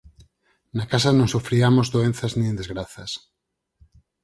[0.77, 3.11] na casa non sufriamos doenzas nin desgrazas